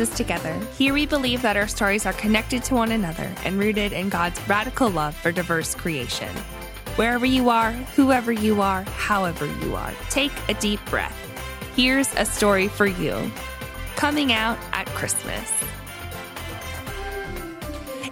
[0.00, 0.58] Places Together.
[0.78, 4.40] Here we believe that our stories are connected to one another and rooted in God's
[4.48, 6.34] radical love for diverse creation.
[6.96, 11.14] Wherever you are, whoever you are, however you are, take a deep breath.
[11.76, 13.30] Here's a story for you.
[13.96, 15.52] Coming out at Christmas.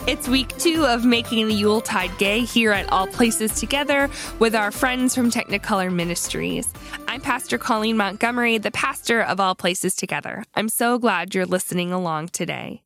[0.06, 4.70] It's week two of making the Yuletide gay here at All Places Together with our
[4.70, 6.72] friends from Technicolor Ministries.
[7.06, 10.44] I'm Pastor Colleen Montgomery, the pastor of All Places Together.
[10.54, 12.82] I'm so glad you're listening along today.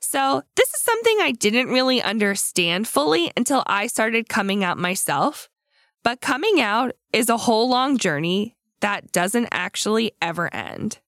[0.00, 5.48] So, this is something I didn't really understand fully until I started coming out myself.
[6.02, 10.98] But coming out is a whole long journey that doesn't actually ever end.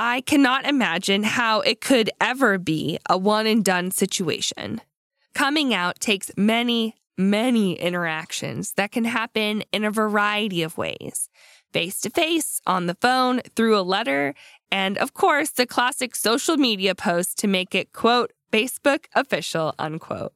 [0.00, 4.80] I cannot imagine how it could ever be a one and done situation.
[5.34, 11.28] Coming out takes many, many interactions that can happen in a variety of ways
[11.72, 14.34] face to face, on the phone, through a letter,
[14.72, 20.32] and of course, the classic social media post to make it, quote, Facebook official, unquote.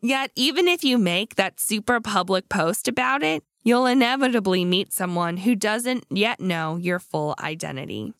[0.00, 5.36] Yet, even if you make that super public post about it, you'll inevitably meet someone
[5.36, 8.12] who doesn't yet know your full identity.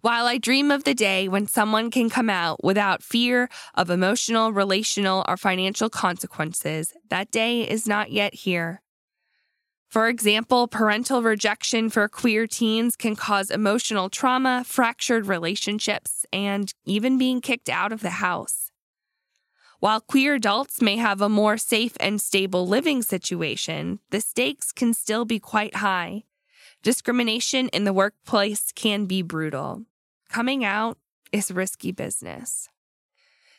[0.00, 4.52] While I dream of the day when someone can come out without fear of emotional,
[4.52, 8.80] relational, or financial consequences, that day is not yet here.
[9.88, 17.18] For example, parental rejection for queer teens can cause emotional trauma, fractured relationships, and even
[17.18, 18.70] being kicked out of the house.
[19.80, 24.94] While queer adults may have a more safe and stable living situation, the stakes can
[24.94, 26.22] still be quite high.
[26.84, 29.87] Discrimination in the workplace can be brutal.
[30.28, 30.98] Coming out
[31.32, 32.68] is risky business.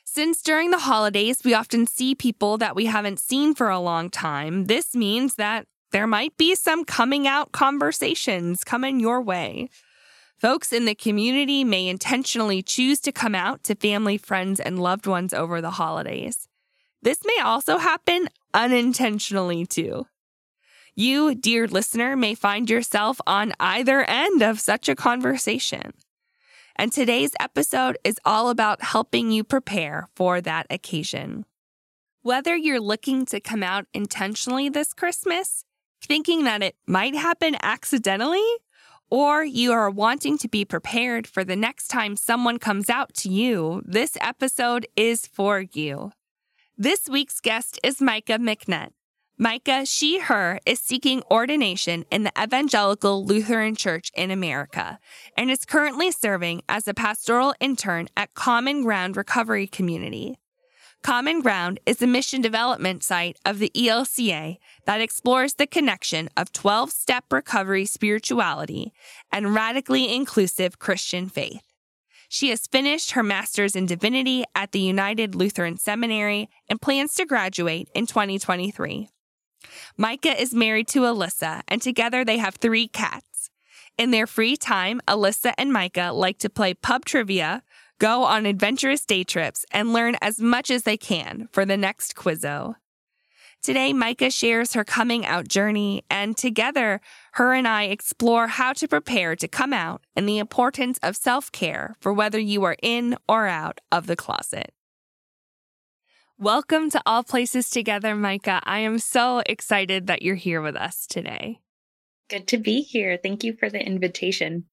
[0.06, 4.10] Since during the holidays, we often see people that we haven't seen for a long
[4.10, 9.70] time, this means that there might be some coming out conversations coming your way.
[10.38, 15.08] Folks in the community may intentionally choose to come out to family, friends, and loved
[15.08, 16.48] ones over the holidays.
[17.02, 20.06] This may also happen unintentionally too.
[20.96, 25.94] You, dear listener, may find yourself on either end of such a conversation.
[26.80, 31.44] And today's episode is all about helping you prepare for that occasion.
[32.22, 35.66] Whether you're looking to come out intentionally this Christmas,
[36.02, 38.48] thinking that it might happen accidentally,
[39.10, 43.30] or you are wanting to be prepared for the next time someone comes out to
[43.30, 46.14] you, this episode is for you.
[46.78, 48.92] This week's guest is Micah McNutt.
[49.42, 55.00] Micah, she, her, is seeking ordination in the Evangelical Lutheran Church in America
[55.38, 60.38] and is currently serving as a pastoral intern at Common Ground Recovery Community.
[61.04, 66.52] Common Ground is a mission development site of the ELCA that explores the connection of
[66.52, 68.92] 12 step recovery spirituality
[69.32, 71.64] and radically inclusive Christian faith.
[72.28, 77.26] She has finished her master's in divinity at the United Lutheran Seminary and plans to
[77.26, 79.08] graduate in 2023.
[79.98, 83.50] Micah is married to Alyssa, and together they have three cats.
[83.98, 87.64] In their free time, Alyssa and Micah like to play pub trivia,
[88.00, 92.16] go on adventurous day trips, and learn as much as they can for the next
[92.16, 92.76] Quizzo.
[93.62, 97.02] Today, Micah shares her coming out journey, and together,
[97.34, 101.52] her and I explore how to prepare to come out and the importance of self
[101.52, 104.74] care for whether you are in or out of the closet.
[106.42, 108.62] Welcome to All Places Together, Micah.
[108.64, 111.60] I am so excited that you're here with us today.
[112.30, 113.20] Good to be here.
[113.22, 114.64] Thank you for the invitation.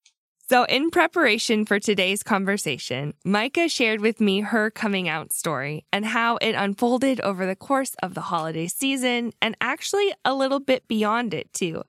[0.48, 6.06] So, in preparation for today's conversation, Micah shared with me her coming out story and
[6.06, 10.86] how it unfolded over the course of the holiday season and actually a little bit
[10.86, 11.82] beyond it, too.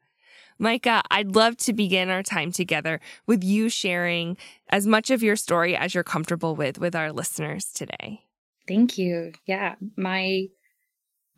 [0.57, 4.37] Micah, I'd love to begin our time together with you sharing
[4.69, 8.23] as much of your story as you're comfortable with with our listeners today.
[8.67, 9.33] Thank you.
[9.45, 10.47] Yeah, my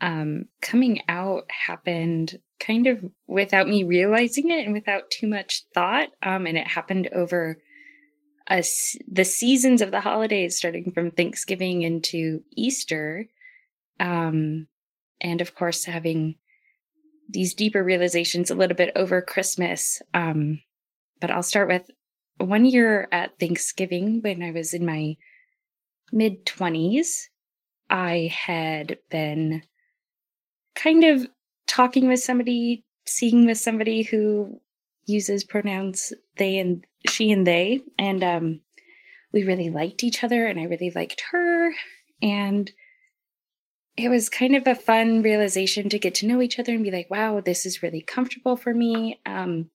[0.02, 6.10] um, coming out happened kind of without me realizing it and without too much thought.
[6.24, 7.58] Um, and it happened over
[8.50, 13.28] the seasons of the holidays, starting from Thanksgiving into Easter,
[14.00, 14.68] um,
[15.22, 16.36] and of course having
[17.30, 20.02] these deeper realizations a little bit over Christmas.
[20.16, 20.62] Um,
[21.22, 21.92] but I'll start with
[22.38, 25.18] one year at Thanksgiving when I was in my
[26.12, 27.28] mid 20s,
[27.90, 29.64] I had been
[30.76, 31.28] kind of
[31.68, 34.60] talking with somebody, seeing with somebody who
[35.06, 37.82] uses pronouns they and she and they.
[37.98, 38.62] And um,
[39.34, 41.72] we really liked each other, and I really liked her.
[42.22, 42.72] And
[43.98, 46.92] it was kind of a fun realization to get to know each other and be
[46.92, 49.20] like, wow, this is really comfortable for me.
[49.26, 49.70] Um,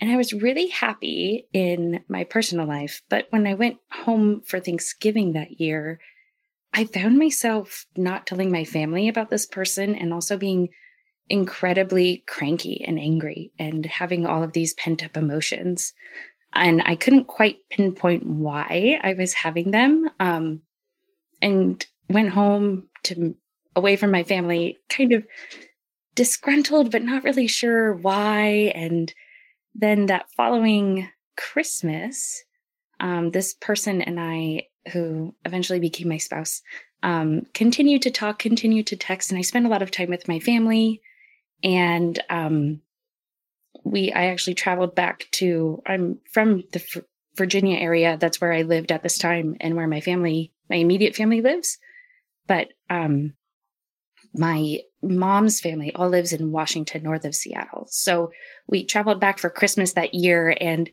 [0.00, 3.02] And I was really happy in my personal life.
[3.08, 6.00] But when I went home for Thanksgiving that year,
[6.72, 10.70] I found myself not telling my family about this person and also being
[11.28, 15.94] incredibly cranky and angry and having all of these pent up emotions.
[16.52, 20.10] And I couldn't quite pinpoint why I was having them.
[20.18, 20.62] Um,
[21.40, 23.34] and went home to
[23.76, 25.24] away from my family, kind of
[26.14, 28.72] disgruntled, but not really sure why.
[28.74, 29.12] And
[29.74, 32.44] then that following Christmas,
[33.00, 36.62] um, this person and I, who eventually became my spouse,
[37.02, 40.28] um, continued to talk, continued to text, and I spent a lot of time with
[40.28, 41.02] my family.
[41.62, 42.80] And um,
[43.84, 45.82] we, I actually traveled back to.
[45.86, 47.04] I'm from the F-
[47.36, 48.16] Virginia area.
[48.18, 51.78] That's where I lived at this time, and where my family, my immediate family, lives.
[52.46, 53.34] But um,
[54.34, 57.86] my mom's family all lives in Washington, north of Seattle.
[57.90, 58.32] So
[58.66, 60.90] we traveled back for Christmas that year, and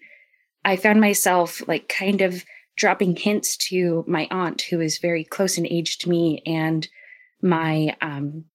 [0.63, 2.43] I found myself like kind of
[2.77, 6.88] dropping hints to my aunt, who is very close in age to me, and
[7.41, 8.45] my um,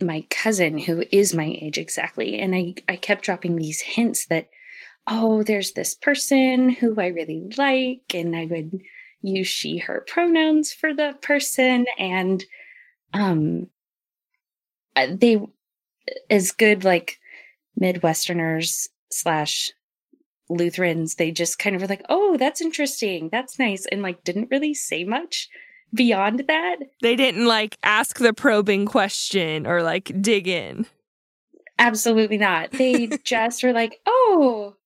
[0.00, 2.38] my cousin, who is my age exactly.
[2.40, 4.48] And I I kept dropping these hints that,
[5.06, 8.80] oh, there's this person who I really like, and I would
[9.22, 12.44] use she her pronouns for the person and
[13.14, 13.68] um
[14.96, 15.40] they
[16.28, 17.18] as good like
[17.80, 19.70] midwesterners slash
[20.50, 23.28] lutherans they just kind of were like oh that's interesting.
[23.30, 25.48] That's nice and like didn't really say much
[25.94, 26.76] beyond that.
[27.02, 30.86] They didn't like ask the probing question or like dig in.
[31.78, 32.72] Absolutely not.
[32.72, 34.76] They just were like oh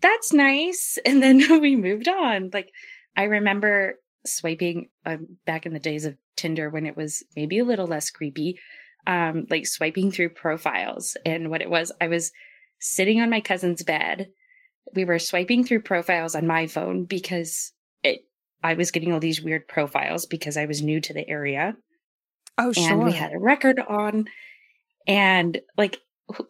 [0.00, 2.50] that's nice and then we moved on.
[2.52, 2.70] Like
[3.16, 7.64] i remember swiping um, back in the days of tinder when it was maybe a
[7.64, 8.58] little less creepy
[9.06, 11.16] um, like swiping through profiles.
[11.24, 12.32] And what it was, I was
[12.78, 14.28] sitting on my cousin's bed.
[14.94, 17.72] We were swiping through profiles on my phone because
[18.02, 18.24] it,
[18.62, 21.76] I was getting all these weird profiles because I was new to the area.
[22.58, 22.90] Oh, sure.
[22.90, 24.26] And we had a record on.
[25.06, 25.98] And like,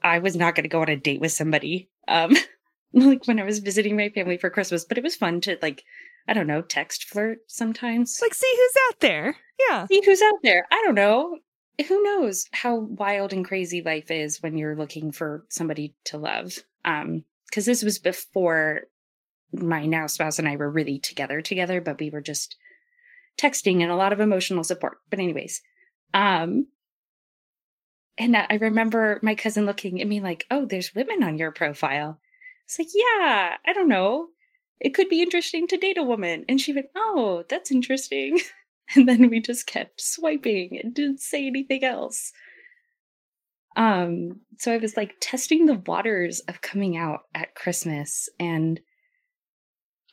[0.02, 1.88] I was not going to go on a date with somebody.
[2.08, 2.36] Um,
[2.92, 5.84] like when I was visiting my family for Christmas, but it was fun to like,
[6.28, 8.18] I don't know, text flirt sometimes.
[8.22, 9.36] Like, see who's out there.
[9.68, 9.86] Yeah.
[9.86, 10.66] See who's out there.
[10.70, 11.38] I don't know
[11.82, 16.58] who knows how wild and crazy life is when you're looking for somebody to love.
[16.84, 18.82] Um, because this was before
[19.52, 22.56] my now spouse and I were really together together, but we were just
[23.38, 24.98] texting and a lot of emotional support.
[25.10, 25.60] But anyways,
[26.14, 26.68] um,
[28.16, 32.20] and I remember my cousin looking at me like, "Oh, there's women on your profile."
[32.64, 34.28] It's like, "Yeah, I don't know.
[34.82, 38.40] It could be interesting to date a woman." And she went, "Oh, that's interesting."
[38.94, 42.32] And then we just kept swiping and didn't say anything else.
[43.76, 48.80] Um, so I was like testing the waters of coming out at Christmas and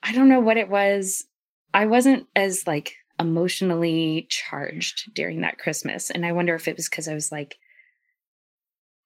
[0.02, 1.26] I don't know what it was.
[1.74, 6.10] I wasn't as like emotionally charged during that Christmas.
[6.10, 7.58] And I wonder if it was because I was like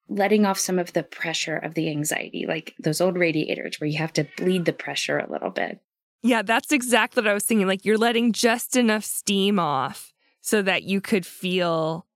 [0.08, 3.98] letting off some of the pressure of the anxiety, like those old radiators where you
[3.98, 5.80] have to bleed the pressure a little bit.
[6.22, 7.66] Yeah, that's exactly what I was thinking.
[7.66, 12.06] Like you're letting just enough steam off so that you could feel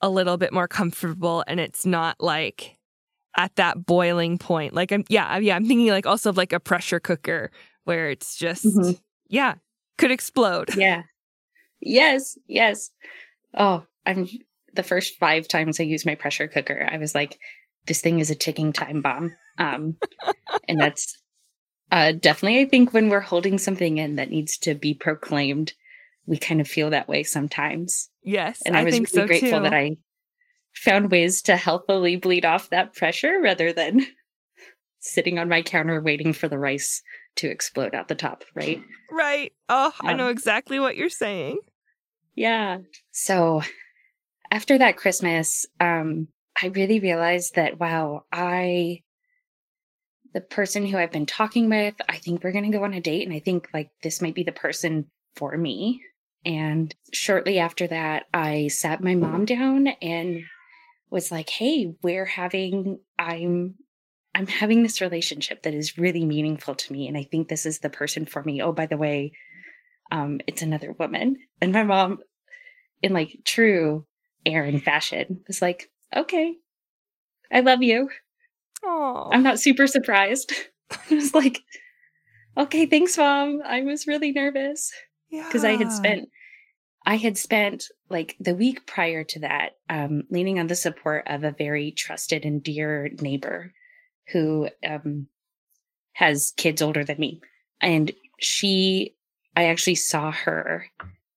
[0.00, 2.78] a little bit more comfortable and it's not like
[3.36, 4.74] at that boiling point.
[4.74, 7.50] Like I'm yeah, yeah, I'm thinking like also of like a pressure cooker
[7.84, 8.92] where it's just mm-hmm.
[9.28, 9.54] yeah,
[9.98, 10.74] could explode.
[10.76, 11.02] Yeah.
[11.80, 12.90] Yes, yes.
[13.52, 14.28] Oh, I'm
[14.74, 17.38] the first 5 times I used my pressure cooker, I was like
[17.86, 19.36] this thing is a ticking time bomb.
[19.58, 19.96] Um
[20.68, 21.16] and that's
[21.94, 25.74] uh, definitely, I think when we're holding something in that needs to be proclaimed,
[26.26, 28.10] we kind of feel that way sometimes.
[28.22, 29.62] Yes, and I, I was really so grateful too.
[29.62, 29.96] that I
[30.74, 34.06] found ways to healthily bleed off that pressure rather than
[34.98, 37.02] sitting on my counter waiting for the rice
[37.36, 38.44] to explode out the top.
[38.54, 38.82] Right.
[39.10, 39.52] Right.
[39.68, 41.58] Oh, um, I know exactly what you're saying.
[42.34, 42.78] Yeah.
[43.12, 43.62] So
[44.54, 46.28] after that Christmas, um,
[46.62, 49.00] I really realized that wow, I
[50.32, 53.00] the person who I've been talking with, I think we're going to go on a
[53.00, 53.26] date.
[53.26, 55.06] And I think like this might be the person
[55.36, 56.02] for me.
[56.44, 60.42] And shortly after that, I sat my mom down and
[61.10, 63.76] was like, Hey, we're having, I'm,
[64.34, 67.06] I'm having this relationship that is really meaningful to me.
[67.06, 68.60] And I think this is the person for me.
[68.60, 69.32] Oh, by the way,
[70.10, 71.36] um, it's another woman.
[71.60, 72.18] And my mom,
[73.02, 74.06] in like true
[74.46, 76.54] Erin fashion, was like, Okay,
[77.52, 78.08] I love you.
[78.84, 79.30] Aww.
[79.32, 80.52] I'm not super surprised.
[81.10, 81.62] I was like,
[82.56, 83.62] okay, thanks, mom.
[83.64, 84.92] I was really nervous
[85.30, 85.70] because yeah.
[85.70, 86.28] I had spent,
[87.06, 91.44] I had spent like the week prior to that, um, leaning on the support of
[91.44, 93.72] a very trusted and dear neighbor
[94.32, 95.28] who, um,
[96.12, 97.40] has kids older than me.
[97.80, 99.16] And she,
[99.56, 100.86] I actually saw her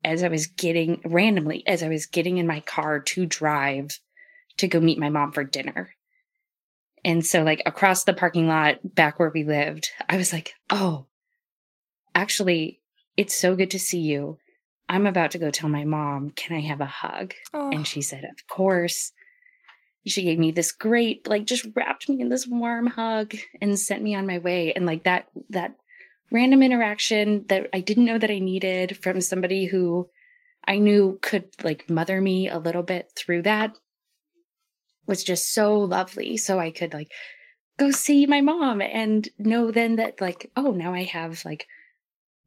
[0.03, 3.99] as I was getting randomly, as I was getting in my car to drive
[4.57, 5.91] to go meet my mom for dinner.
[7.05, 11.05] And so, like, across the parking lot back where we lived, I was like, oh,
[12.15, 12.81] actually,
[13.15, 14.39] it's so good to see you.
[14.89, 17.33] I'm about to go tell my mom, can I have a hug?
[17.53, 17.71] Oh.
[17.71, 19.11] And she said, of course.
[20.05, 24.01] She gave me this great, like, just wrapped me in this warm hug and sent
[24.01, 24.71] me on my way.
[24.73, 25.75] And like that, that
[26.31, 30.09] random interaction that I didn't know that I needed from somebody who
[30.65, 33.73] I knew could like mother me a little bit through that
[35.07, 36.37] was just so lovely.
[36.37, 37.11] So I could like
[37.79, 41.65] go see my mom and know then that like, oh, now I have like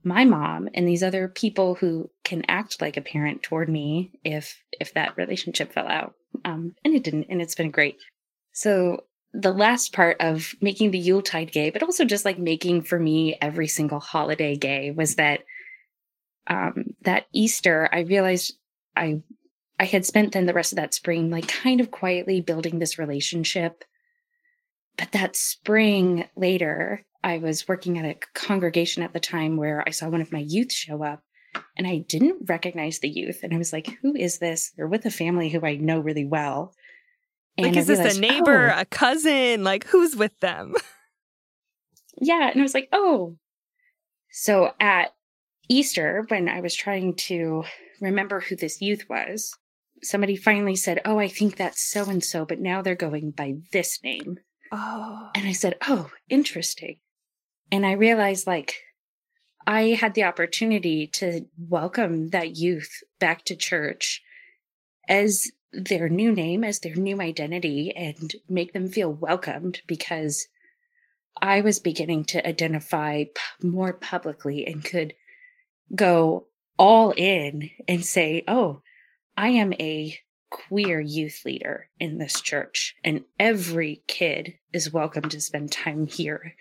[0.05, 4.63] my mom and these other people who can act like a parent toward me if
[4.79, 6.15] if that relationship fell out.
[6.45, 7.97] Um, and it didn't, and it's been great.
[8.53, 12.99] So the last part of making the Yuletide gay, but also just like making for
[12.99, 15.41] me every single holiday gay was that
[16.47, 18.55] um that Easter I realized
[18.97, 19.23] I
[19.79, 22.99] I had spent then the rest of that spring like kind of quietly building this
[22.99, 23.85] relationship.
[24.97, 29.91] But that spring later, I was working at a congregation at the time where I
[29.91, 31.23] saw one of my youth show up
[31.77, 33.41] and I didn't recognize the youth.
[33.43, 34.73] And I was like, who is this?
[34.77, 36.75] They're with a family who I know really well.
[37.57, 38.80] And like, is realized, this a neighbor, oh.
[38.80, 39.64] a cousin?
[39.64, 40.75] Like, who's with them?
[42.21, 42.50] yeah.
[42.50, 43.37] And I was like, oh.
[44.30, 45.12] So at
[45.69, 47.64] Easter, when I was trying to
[48.00, 49.57] remember who this youth was,
[50.02, 53.54] somebody finally said, Oh, I think that's so and so, but now they're going by
[53.73, 54.38] this name.
[54.73, 55.30] Oh.
[55.35, 55.54] And I oh.
[55.54, 56.99] said, Oh, interesting.
[57.71, 58.75] And I realized like
[59.66, 64.23] I had the opportunity to welcome that youth back to church
[65.09, 70.49] as their new name, as their new identity, and make them feel welcomed because
[71.41, 73.25] I was beginning to identify
[73.62, 75.15] more publicly and could
[75.95, 76.47] go
[76.79, 78.83] all in and say, Oh,
[79.37, 80.19] I am a
[80.50, 86.55] queer youth leader in this church, and every kid is welcome to spend time here.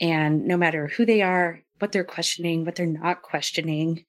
[0.00, 4.04] And no matter who they are, what they're questioning, what they're not questioning,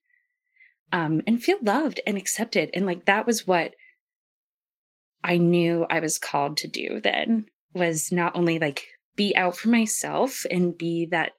[0.92, 2.70] um, and feel loved and accepted.
[2.74, 3.74] And like that was what
[5.26, 9.68] I knew I was called to do then was not only like be out for
[9.68, 11.32] myself and be that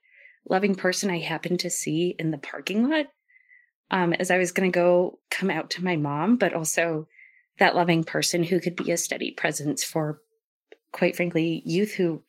[0.48, 3.06] loving person I happened to see in the parking lot,
[3.90, 7.08] um, as I was going to go come out to my mom, but also
[7.58, 10.20] that loving person who could be a steady presence for,
[10.92, 12.22] quite frankly, youth who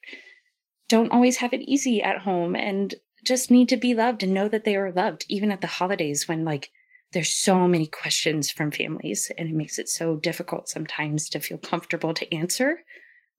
[0.88, 4.48] don't always have it easy at home and just need to be loved and know
[4.48, 6.72] that they are loved, even at the holidays when, like,
[7.12, 11.58] there's so many questions from families and it makes it so difficult sometimes to feel
[11.58, 12.80] comfortable to answer.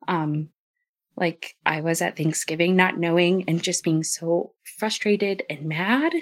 [0.08, 0.48] Um,
[1.16, 6.12] like I was at Thanksgiving, not knowing and just being so frustrated and mad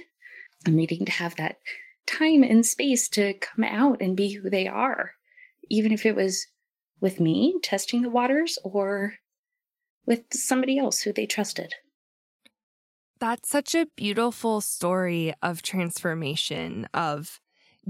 [0.67, 1.59] and needing to have that
[2.07, 5.13] time and space to come out and be who they are,
[5.71, 6.47] even if it was
[7.01, 9.15] with me testing the waters or
[10.05, 11.75] with somebody else who they trusted.
[13.21, 17.41] That's such a beautiful story of transformation, of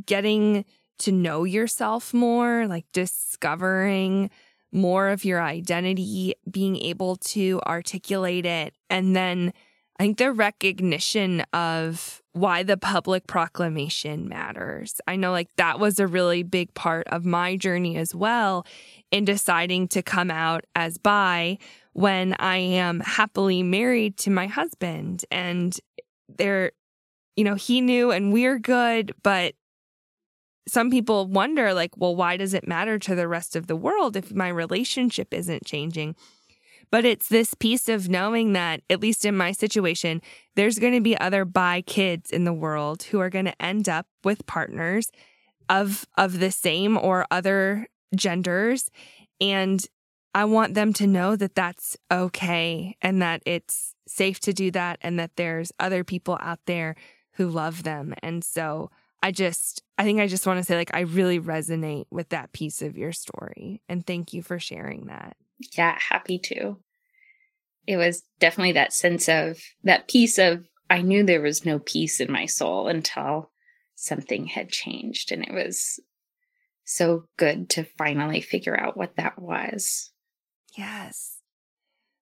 [0.06, 0.64] getting
[1.00, 4.30] to know yourself more, like discovering
[4.72, 9.52] more of your identity, being able to articulate it, and then
[9.98, 15.00] I think the recognition of why the public proclamation matters.
[15.08, 18.64] I know like that was a really big part of my journey as well
[19.10, 21.58] in deciding to come out as bi
[21.98, 25.24] when I am happily married to my husband.
[25.32, 25.76] And
[26.28, 26.70] there
[27.34, 29.54] you know he knew and we're good but
[30.68, 34.16] some people wonder like well why does it matter to the rest of the world
[34.16, 36.14] if my relationship isn't changing?
[36.92, 40.22] But it's this piece of knowing that, at least in my situation,
[40.56, 43.88] there's going to be other bi kids in the world who are going to end
[43.88, 45.10] up with partners
[45.68, 48.88] of of the same or other genders.
[49.40, 49.84] And
[50.38, 54.98] I want them to know that that's okay and that it's safe to do that
[55.00, 56.94] and that there's other people out there
[57.32, 58.14] who love them.
[58.22, 62.04] And so I just, I think I just want to say, like, I really resonate
[62.12, 63.82] with that piece of your story.
[63.88, 65.36] And thank you for sharing that.
[65.76, 66.76] Yeah, happy to.
[67.88, 72.20] It was definitely that sense of that piece of I knew there was no peace
[72.20, 73.50] in my soul until
[73.96, 75.32] something had changed.
[75.32, 75.98] And it was
[76.84, 80.12] so good to finally figure out what that was.
[80.78, 81.42] Yes.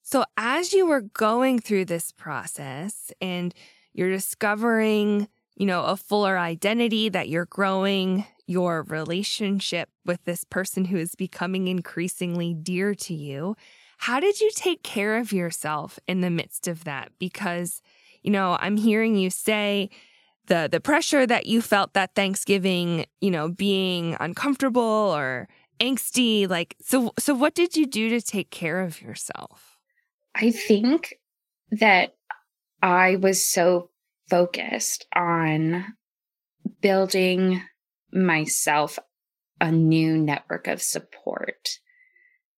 [0.03, 3.55] So, as you were going through this process and
[3.95, 10.87] you're discovering, you know, a fuller identity, that you're growing your relationship with this person
[10.87, 13.57] who is becoming increasingly dear to you,
[13.99, 17.13] How did you take care of yourself in the midst of that?
[17.19, 17.83] Because,
[18.23, 19.91] you know, I'm hearing you say
[20.47, 25.49] the the pressure that you felt that Thanksgiving, you know, being uncomfortable or
[25.81, 29.77] angsty, like so so what did you do to take care of yourself?
[30.35, 31.15] I think
[31.71, 32.15] that
[32.83, 33.91] I was so
[34.29, 35.85] focused on
[36.81, 37.63] building
[38.13, 38.99] myself
[39.61, 41.69] a new network of support.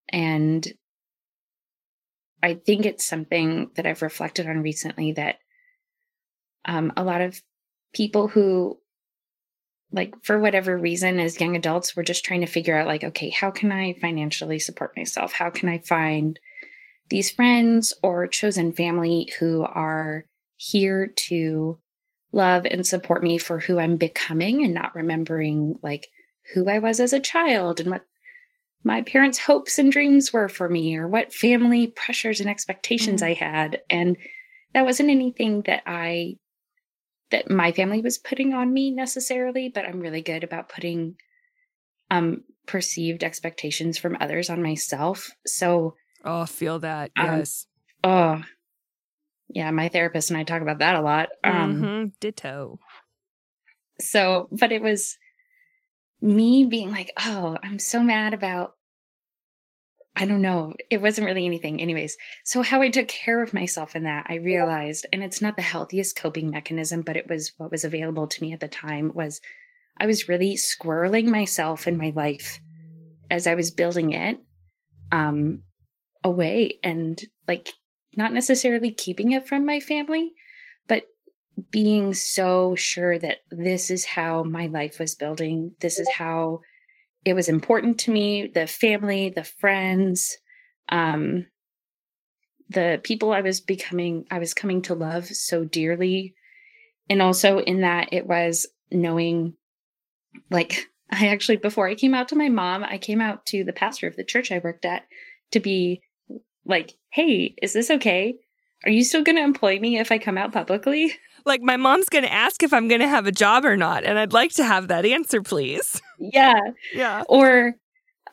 [0.09, 0.67] And
[2.43, 5.37] I think it's something that I've reflected on recently that
[6.65, 7.41] um, a lot of
[7.93, 8.79] people who,
[9.91, 13.31] like, for whatever reason, as young adults, we're just trying to figure out, like, okay,
[13.31, 15.33] how can I financially support myself?
[15.33, 16.39] How can I find
[17.09, 20.27] these friends or chosen family who are
[20.57, 21.79] here to
[22.33, 26.09] love and support me for who I'm becoming and not remembering like
[26.53, 28.05] who I was as a child and what
[28.85, 33.31] my parents' hopes and dreams were for me or what family pressures and expectations mm-hmm.
[33.31, 33.81] I had.
[33.89, 34.17] And
[34.75, 36.37] that wasn't anything that I
[37.31, 41.17] that my family was putting on me necessarily, but I'm really good about putting
[42.11, 45.31] um perceived expectations from others on myself.
[45.47, 45.95] So
[46.25, 47.11] Oh, feel that.
[47.17, 47.67] Um, yes.
[48.03, 48.43] Oh,
[49.49, 49.71] yeah.
[49.71, 51.29] My therapist and I talk about that a lot.
[51.45, 52.07] Um, mm-hmm.
[52.21, 52.79] Ditto.
[54.01, 55.17] So, but it was
[56.21, 58.73] me being like, oh, I'm so mad about,
[60.21, 60.75] I don't know.
[60.91, 61.81] It wasn't really anything.
[61.81, 65.57] Anyways, so how I took care of myself in that, I realized, and it's not
[65.57, 69.13] the healthiest coping mechanism, but it was what was available to me at the time
[69.15, 69.41] was
[69.97, 72.61] I was really squirreling myself in my life
[73.31, 74.39] as I was building it.
[75.13, 75.63] Um,
[76.25, 77.73] away and like
[78.17, 80.33] not necessarily keeping it from my family,
[80.87, 81.05] but
[81.71, 85.73] being so sure that this is how my life was building.
[85.81, 86.61] This is how
[87.29, 90.39] it was important to me the family, the friends,
[90.89, 91.47] um,
[92.71, 96.35] the people I was becoming, I was coming to love so dearly.
[97.09, 99.55] And also in that, it was knowing
[100.51, 103.73] like, I actually, before I came out to my mom, I came out to the
[103.73, 105.07] pastor of the church I worked at
[105.53, 106.03] to be
[106.67, 108.35] like, hey, is this okay?
[108.85, 111.15] Are you still going to employ me if I come out publicly?
[111.49, 114.05] Like, my mom's going to ask if I'm going to have a job or not.
[114.05, 116.01] And I'd like to have that answer, please.
[116.21, 116.59] Yeah.
[116.93, 117.23] Yeah.
[117.29, 117.75] Or,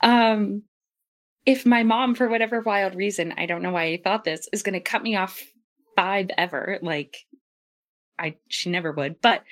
[0.02, 0.64] um,
[1.46, 4.64] if my mom, for whatever wild reason, I don't know why I thought this, is
[4.64, 5.40] going to cut me off
[5.96, 7.16] five ever, like,
[8.18, 9.44] I, she never would, but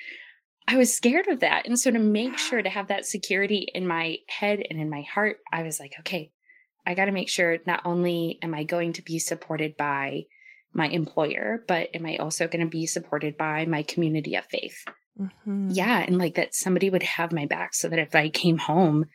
[0.66, 1.66] I was scared of that.
[1.66, 5.02] And so to make sure to have that security in my head and in my
[5.02, 6.32] heart, I was like, okay,
[6.86, 10.24] I got to make sure not only am I going to be supported by
[10.74, 14.84] my employer, but am I also going to be supported by my community of faith?
[15.18, 15.70] Mm-hmm.
[15.70, 16.00] Yeah.
[16.00, 19.06] And like that somebody would have my back so that if I came home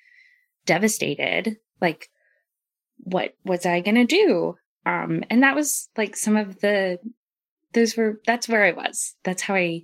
[0.65, 2.09] devastated, like,
[2.97, 4.55] what was I going to do?
[4.85, 6.99] Um, and that was like some of the,
[7.73, 9.15] those were, that's where I was.
[9.23, 9.83] That's how I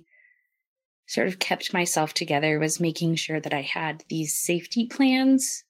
[1.06, 5.64] sort of kept myself together was making sure that I had these safety plans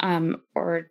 [0.00, 0.90] um, or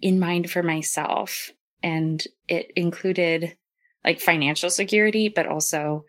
[0.00, 1.50] in mind for myself.
[1.82, 3.56] And it included
[4.04, 6.04] like financial security, but also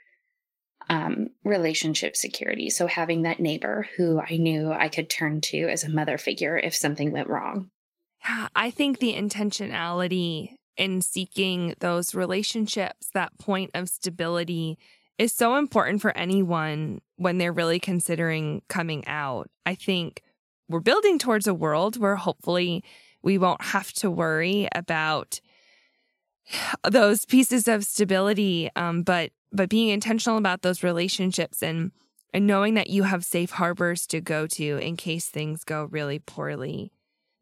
[0.89, 2.69] um, relationship security.
[2.69, 6.57] So having that neighbor who I knew I could turn to as a mother figure
[6.57, 7.69] if something went wrong.
[8.27, 14.77] Yeah, I think the intentionality in seeking those relationships, that point of stability,
[15.17, 19.49] is so important for anyone when they're really considering coming out.
[19.65, 20.23] I think
[20.67, 22.83] we're building towards a world where hopefully
[23.21, 25.39] we won't have to worry about
[26.89, 31.91] those pieces of stability um, but but being intentional about those relationships and
[32.33, 36.17] and knowing that you have safe harbors to go to in case things go really
[36.19, 36.93] poorly.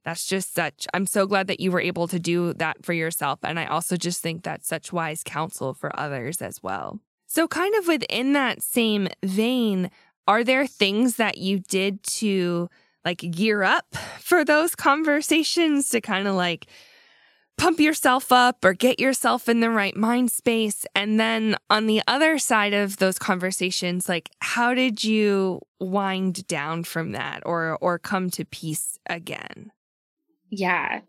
[0.06, 3.40] That's just such i'm so glad that you were able to do that for yourself
[3.44, 7.00] and i also just think that's such wise counsel for others as well.
[7.28, 9.92] So kind of within that same vein
[10.28, 12.70] are there things that you did to
[13.06, 16.68] like gear up for those conversations to kind of like
[17.60, 20.86] pump yourself up or get yourself in the right mind space.
[20.96, 26.84] And then on the other side of those conversations like how did you wind down
[26.84, 29.72] from that or or come to peace again?
[30.50, 31.02] Yeah.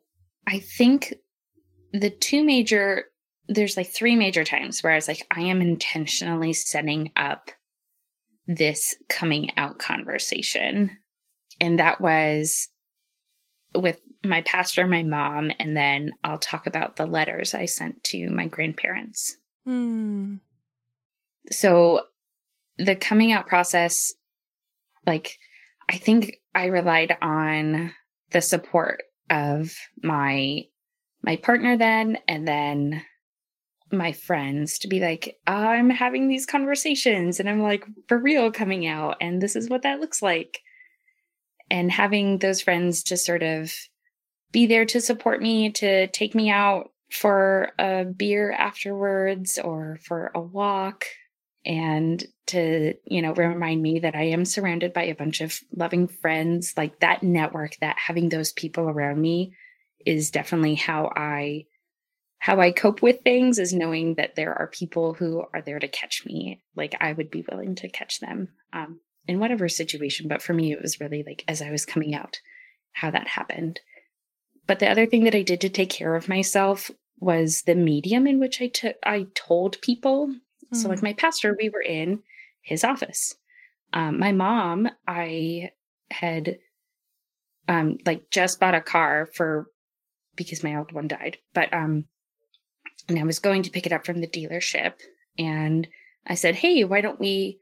[0.47, 1.15] I think
[1.93, 3.05] the two major
[3.49, 7.51] there's like three major times where i was like i am intentionally setting up
[8.57, 10.91] this coming out conversation.
[11.61, 12.69] And that was
[13.75, 18.28] with my pastor, my mom, and then I'll talk about the letters I sent to
[18.30, 19.37] my grandparents.
[19.64, 20.37] Hmm.
[21.50, 22.02] So
[22.76, 24.12] the coming out process,
[25.06, 25.38] like,
[25.88, 27.92] I think I relied on
[28.30, 30.64] the support of my
[31.22, 33.02] my partner then, and then
[33.92, 38.87] my friends to be like, I'm having these conversations and I'm like, for real coming
[38.87, 40.61] out, and this is what that looks like.
[41.70, 43.72] And having those friends to sort of
[44.53, 50.31] be there to support me, to take me out for a beer afterwards or for
[50.35, 51.05] a walk,
[51.65, 56.09] and to, you know, remind me that I am surrounded by a bunch of loving
[56.09, 56.75] friends.
[56.77, 59.55] Like that network, that having those people around me
[60.05, 61.67] is definitely how I
[62.41, 65.89] how I cope with things is knowing that there are people who are there to
[65.89, 66.63] catch me.
[66.75, 70.27] Like I would be willing to catch them um, in whatever situation.
[70.27, 72.41] But for me, it was really like as I was coming out,
[72.93, 73.81] how that happened.
[74.70, 78.28] But the other thing that I did to take care of myself was the medium
[78.28, 80.28] in which I took I told people.
[80.28, 80.76] Mm.
[80.76, 81.06] So like hmm.
[81.06, 82.22] my pastor, we were in
[82.62, 83.35] his office.
[83.92, 85.72] Um, my mom, I
[86.09, 86.61] had
[87.66, 89.66] um like just bought a car for
[90.37, 91.38] because my old one died.
[91.52, 92.04] But um
[93.09, 94.92] and I was going to pick it up from the dealership.
[95.37, 95.88] And
[96.28, 97.59] I said, Hey, why don't we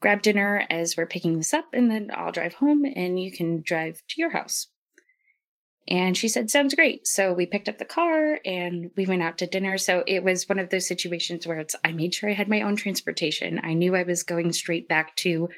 [0.00, 1.66] grab dinner as we're picking this up?
[1.72, 4.66] And then I'll drive home and you can drive to your house.
[5.88, 7.06] And she said, Sounds great.
[7.06, 9.78] So we picked up the car and we went out to dinner.
[9.78, 12.60] So it was one of those situations where it's, I made sure I had my
[12.60, 13.58] own transportation.
[13.62, 15.48] I knew I was going straight back to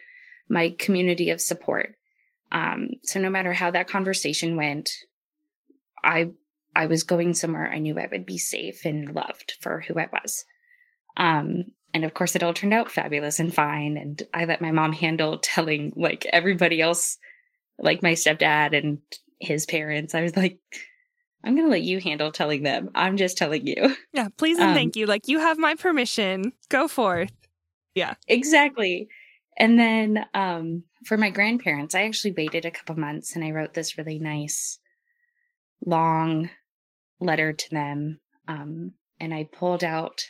[0.49, 1.97] my community of support.
[2.53, 4.91] Um, so no matter how that conversation went,
[6.03, 6.31] I
[6.75, 10.09] I was going somewhere I knew I would be safe and loved for who I
[10.13, 10.45] was.
[11.17, 13.97] Um, and of course, it all turned out fabulous and fine.
[13.97, 17.19] And I let my mom handle telling like everybody else,
[17.79, 18.99] like my stepdad and
[19.41, 20.15] his parents.
[20.15, 20.59] I was like,
[21.43, 22.91] I'm going to let you handle telling them.
[22.95, 23.97] I'm just telling you.
[24.13, 25.07] Yeah, please and um, thank you.
[25.07, 26.53] Like, you have my permission.
[26.69, 27.33] Go forth.
[27.95, 28.15] Yeah.
[28.29, 29.09] Exactly.
[29.57, 33.75] And then um, for my grandparents, I actually waited a couple months and I wrote
[33.75, 34.79] this really nice,
[35.85, 36.51] long
[37.21, 38.21] letter to them.
[38.49, 40.23] Um, and I pulled out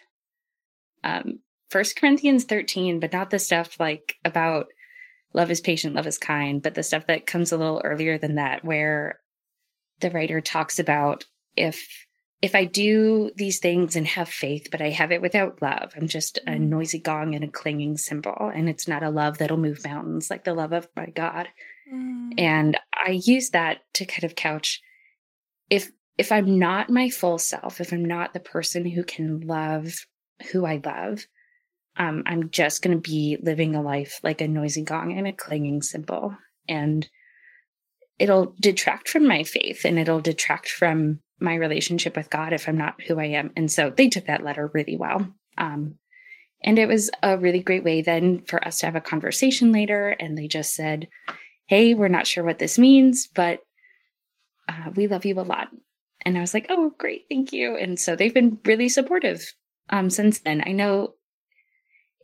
[1.05, 4.66] um, First Corinthians 13, but not the stuff like about
[5.33, 8.37] love is patient, love is kind, but the stuff that comes a little earlier than
[8.37, 9.21] that, where
[10.01, 11.25] the writer talks about
[11.57, 12.07] if
[12.43, 16.09] if I do these things and have faith, but I have it without love, I'm
[16.09, 16.61] just a mm.
[16.61, 18.51] noisy gong and a clinging cymbal.
[18.55, 21.49] And it's not a love that'll move mountains like the love of my God.
[21.93, 22.33] Mm.
[22.38, 24.81] And I use that to kind of couch
[25.69, 30.07] if if I'm not my full self, if I'm not the person who can love
[30.53, 31.27] who I love,
[31.96, 35.33] um, I'm just going to be living a life like a noisy gong and a
[35.33, 36.37] clanging cymbal.
[36.68, 37.09] And
[38.18, 42.76] it'll detract from my faith and it'll detract from my relationship with God if I'm
[42.76, 43.50] not who I am.
[43.57, 45.26] And so they took that letter really well.
[45.59, 45.96] Um,
[46.62, 50.11] and it was a really great way then for us to have a conversation later.
[50.11, 51.09] And they just said,
[51.66, 53.61] Hey, we're not sure what this means, but
[54.68, 55.68] uh, we love you a lot.
[56.22, 57.76] And I was like, oh, great, thank you.
[57.76, 59.55] And so they've been really supportive
[59.88, 60.62] um, since then.
[60.66, 61.14] I know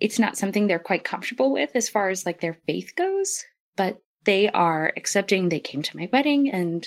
[0.01, 3.45] it's not something they're quite comfortable with as far as like their faith goes,
[3.77, 5.49] but they are accepting.
[5.49, 6.87] They came to my wedding and,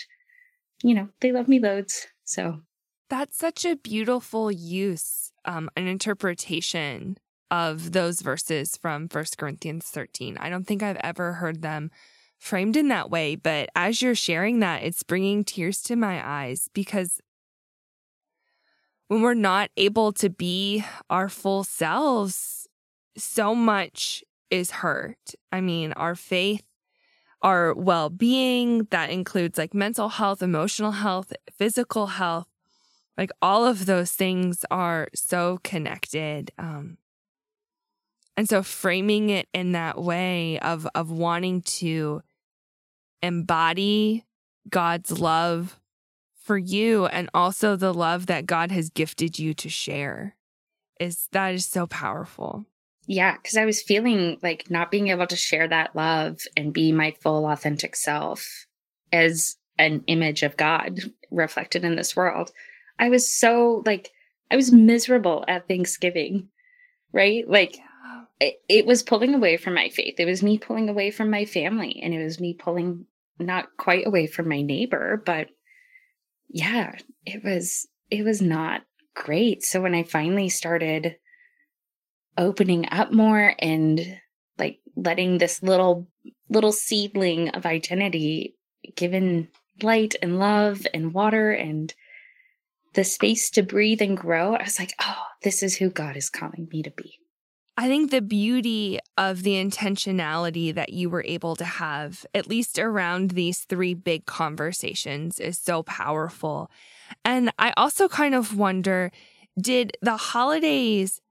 [0.84, 2.08] you know, they love me loads.
[2.24, 2.62] So
[3.10, 7.18] that's such a beautiful use, um, an interpretation
[7.50, 10.38] of those verses from First Corinthians 13.
[10.38, 11.90] I don't think I've ever heard them
[12.38, 13.36] framed in that way.
[13.36, 17.20] But as you're sharing that, it's bringing tears to my eyes because
[19.08, 22.59] when we're not able to be our full selves,
[23.18, 25.18] so much is hurt.
[25.52, 26.64] I mean, our faith,
[27.42, 32.48] our well being, that includes like mental health, emotional health, physical health.
[33.18, 36.52] Like all of those things are so connected.
[36.58, 36.98] Um,
[38.38, 42.22] and so framing it in that way of of wanting to
[43.22, 44.26] embody
[44.70, 45.78] God's love
[46.42, 50.36] for you and also the love that God has gifted you to share
[51.00, 52.66] is that is so powerful.
[53.10, 56.92] Yeah, because I was feeling like not being able to share that love and be
[56.92, 58.68] my full authentic self
[59.12, 61.00] as an image of God
[61.32, 62.52] reflected in this world.
[63.00, 64.12] I was so like,
[64.52, 66.50] I was miserable at Thanksgiving,
[67.12, 67.50] right?
[67.50, 67.80] Like,
[68.40, 70.20] it, it was pulling away from my faith.
[70.20, 73.08] It was me pulling away from my family, and it was me pulling
[73.40, 75.48] not quite away from my neighbor, but
[76.48, 76.94] yeah,
[77.26, 78.84] it was it was not
[79.16, 79.64] great.
[79.64, 81.16] So when I finally started
[82.40, 84.20] opening up more and
[84.58, 86.08] like letting this little
[86.50, 88.56] little seedling of identity
[88.96, 89.50] given
[89.84, 91.94] light and love and water and
[92.96, 96.30] the space to breathe and grow, I was like, oh, this is who God is
[96.30, 97.20] calling me to be.
[97.78, 102.78] I think the beauty of the intentionality that you were able to have, at least
[102.78, 106.70] around these three big conversations, is so powerful.
[107.24, 109.12] And I also kind of wonder
[109.60, 111.22] did the holidays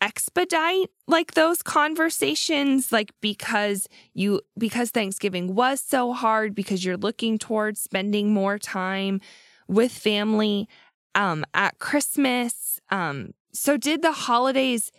[0.00, 7.38] expedite like those conversations like because you because Thanksgiving was so hard because you're looking
[7.38, 9.20] towards spending more time
[9.68, 10.68] with family
[11.14, 14.92] um at Christmas um so did the holidays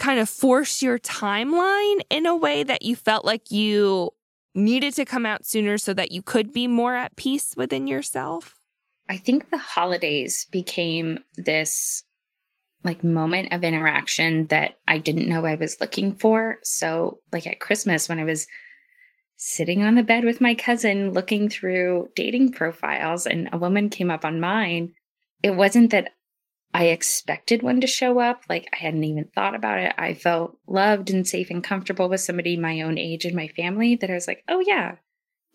[0.00, 4.10] kind of force your timeline in a way that you felt like you
[4.54, 8.56] needed to come out sooner so that you could be more at peace within yourself?
[9.08, 12.02] I think the holidays became this
[12.82, 16.58] like moment of interaction that I didn't know I was looking for.
[16.62, 18.46] So, like at Christmas, when I was
[19.36, 24.10] sitting on the bed with my cousin looking through dating profiles and a woman came
[24.10, 24.92] up on mine,
[25.42, 26.12] it wasn't that
[26.72, 28.44] I expected one to show up.
[28.48, 29.92] Like I hadn't even thought about it.
[29.98, 33.96] I felt loved and safe and comfortable with somebody my own age in my family
[33.96, 34.96] that I was like, oh, yeah,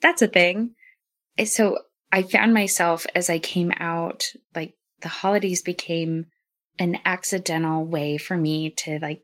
[0.02, 0.76] that's a thing.
[1.38, 1.80] And so
[2.12, 6.28] I found myself as I came out, like the holidays became
[6.80, 9.24] an accidental way for me to like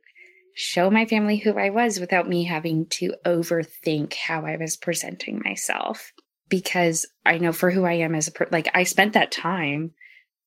[0.54, 5.42] show my family who I was without me having to overthink how I was presenting
[5.44, 6.12] myself.
[6.50, 9.92] Because I know for who I am as a person, like I spent that time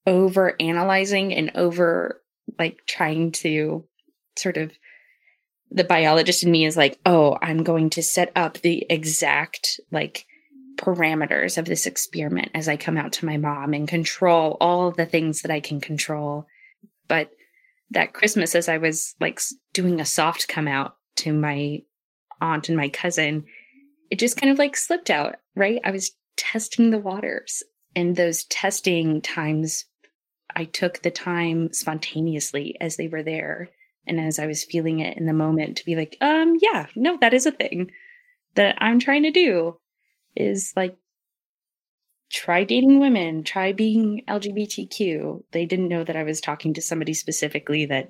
[0.07, 2.21] over analyzing and over
[2.59, 3.85] like trying to
[4.37, 4.73] sort of
[5.71, 10.27] the biologist in me is like, oh, I'm going to set up the exact like
[10.77, 15.07] parameters of this experiment as I come out to my mom and control all the
[15.07, 16.47] things that I can control.
[17.09, 17.31] But
[17.91, 19.41] that Christmas, as I was like
[19.73, 21.83] doing a soft come out to my
[22.41, 23.45] aunt and my cousin,
[24.11, 25.81] it just kind of like slipped out, right?
[25.85, 27.63] I was testing the waters.
[27.97, 29.85] And those testing times
[30.55, 33.71] I took the time spontaneously as they were there
[34.07, 37.17] and as I was feeling it in the moment to be like, um, yeah, no,
[37.21, 37.91] that is a thing
[38.55, 39.79] that I'm trying to do
[40.37, 40.97] is like
[42.35, 45.45] try dating women, try being LGBTQ.
[45.53, 48.09] They didn't know that I was talking to somebody specifically that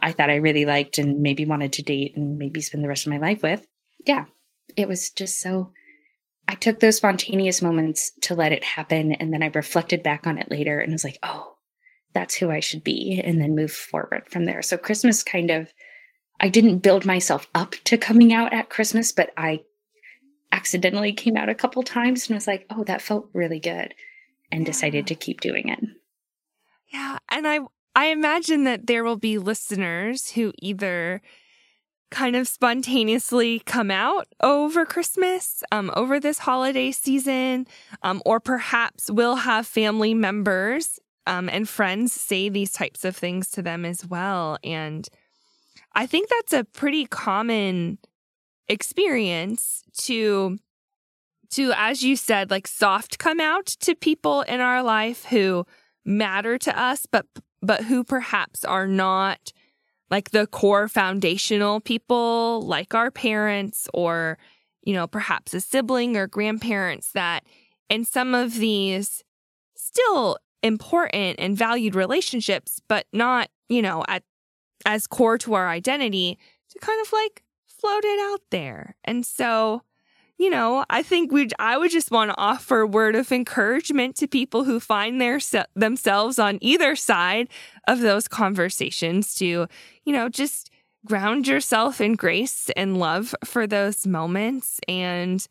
[0.00, 3.06] I thought I really liked and maybe wanted to date and maybe spend the rest
[3.06, 3.66] of my life with.
[4.06, 4.24] Yeah,
[4.76, 5.72] it was just so
[6.48, 9.12] I took those spontaneous moments to let it happen.
[9.12, 11.56] And then I reflected back on it later and was like, oh,
[12.14, 13.20] that's who I should be.
[13.22, 14.62] And then move forward from there.
[14.62, 15.70] So Christmas kind of,
[16.40, 19.60] I didn't build myself up to coming out at Christmas, but I
[20.58, 23.94] accidentally came out a couple times and was like, oh, that felt really good.
[24.50, 24.66] And yeah.
[24.66, 25.78] decided to keep doing it.
[26.92, 27.18] Yeah.
[27.30, 27.60] And I,
[27.94, 31.22] I imagine that there will be listeners who either
[32.10, 37.66] kind of spontaneously come out over Christmas, um, over this holiday season,
[38.02, 43.48] um, or perhaps will have family members um, and friends say these types of things
[43.50, 44.58] to them as well.
[44.64, 45.08] And
[45.92, 47.98] I think that's a pretty common
[48.68, 50.58] experience to
[51.50, 55.64] to as you said like soft come out to people in our life who
[56.04, 57.26] matter to us but
[57.62, 59.52] but who perhaps are not
[60.10, 64.38] like the core foundational people like our parents or
[64.82, 67.44] you know perhaps a sibling or grandparents that
[67.88, 69.24] in some of these
[69.74, 74.22] still important and valued relationships but not you know at
[74.84, 76.38] as core to our identity
[76.70, 77.42] to kind of like
[77.80, 78.96] float it out there.
[79.04, 79.82] And so
[80.38, 84.14] you know, I think we I would just want to offer a word of encouragement
[84.16, 85.40] to people who find their
[85.74, 87.48] themselves on either side
[87.88, 89.66] of those conversations to,
[90.04, 90.70] you know, just
[91.04, 94.78] ground yourself in grace and love for those moments.
[94.86, 95.44] And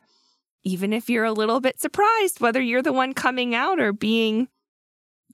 [0.63, 4.47] even if you're a little bit surprised whether you're the one coming out or being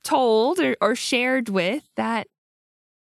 [0.02, 2.28] told or, or shared with that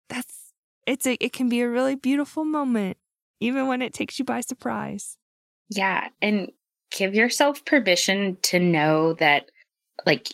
[0.09, 0.53] that's
[0.87, 2.97] it's a it can be a really beautiful moment
[3.41, 5.17] even when it takes you by surprise
[5.71, 6.09] yeah.
[6.21, 6.53] And
[6.91, 9.51] give yourself permission to know that,
[10.07, 10.29] like,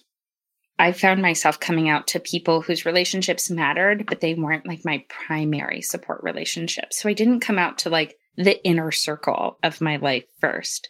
[0.79, 5.05] I found myself coming out to people whose relationships mattered, but they weren't like my
[5.09, 7.01] primary support relationships.
[7.01, 10.89] So I didn't come out to like the inner circle of my life first.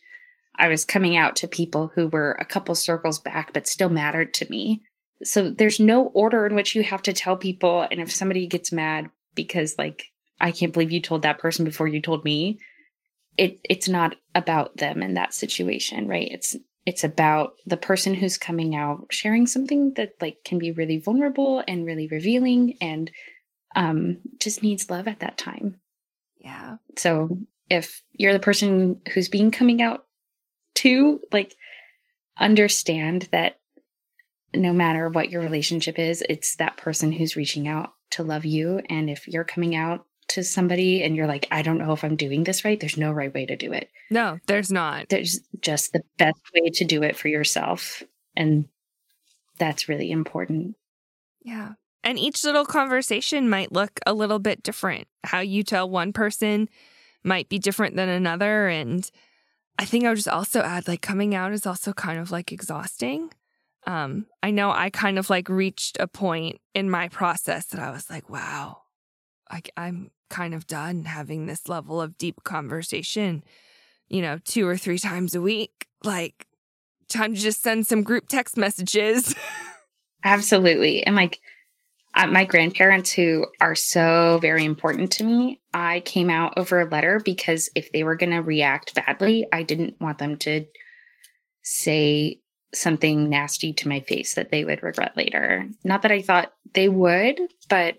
[0.56, 4.32] I was coming out to people who were a couple circles back, but still mattered
[4.34, 4.82] to me.
[5.24, 7.84] So there's no order in which you have to tell people.
[7.90, 10.09] And if somebody gets mad because, like,
[10.40, 12.58] I can't believe you told that person before you told me,
[13.36, 16.28] it it's not about them in that situation, right?
[16.30, 20.98] It's it's about the person who's coming out sharing something that like can be really
[20.98, 23.10] vulnerable and really revealing and
[23.76, 25.80] um just needs love at that time.
[26.38, 26.76] Yeah.
[26.96, 30.06] So if you're the person who's being coming out
[30.76, 31.54] to like
[32.38, 33.58] understand that
[34.54, 38.80] no matter what your relationship is, it's that person who's reaching out to love you.
[38.88, 42.16] And if you're coming out to somebody and you're like, I don't know if I'm
[42.16, 43.90] doing this right, there's no right way to do it.
[44.10, 45.08] No, there's not.
[45.08, 48.02] There's just the best way to do it for yourself.
[48.36, 48.68] And
[49.58, 50.76] that's really important.
[51.42, 51.72] Yeah.
[52.02, 55.06] And each little conversation might look a little bit different.
[55.24, 56.68] How you tell one person
[57.22, 58.68] might be different than another.
[58.68, 59.08] And
[59.78, 62.52] I think I would just also add like coming out is also kind of like
[62.52, 63.30] exhausting.
[63.86, 67.90] Um, I know I kind of like reached a point in my process that I
[67.90, 68.82] was like, wow,
[69.50, 73.42] I, I'm kind of done having this level of deep conversation,
[74.08, 75.86] you know, two or three times a week.
[76.04, 76.46] Like,
[77.08, 79.34] time to just send some group text messages.
[80.24, 81.04] Absolutely.
[81.04, 81.40] And like
[82.14, 86.88] uh, my grandparents, who are so very important to me, I came out over a
[86.88, 90.66] letter because if they were going to react badly, I didn't want them to
[91.62, 92.40] say
[92.74, 95.68] something nasty to my face that they would regret later.
[95.84, 97.96] Not that I thought they would, but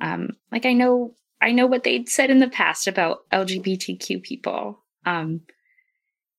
[0.00, 4.82] um, like I know I know what they'd said in the past about LGBTQ people.
[5.04, 5.42] Um,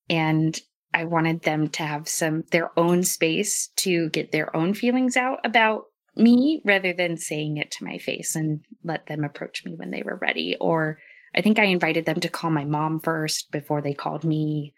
[0.10, 0.60] and
[0.94, 5.40] I wanted them to have some their own space to get their own feelings out
[5.44, 5.84] about
[6.16, 10.04] me rather than saying it to my face and let them approach me when they
[10.04, 10.56] were ready.
[10.60, 10.98] Or
[11.36, 14.74] I think I invited them to call my mom first before they called me.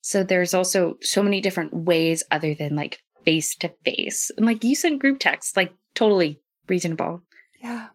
[0.00, 4.30] So there's also so many different ways other than like face to face.
[4.36, 7.22] And like you sent group text, like totally reasonable.
[7.62, 7.88] Yeah.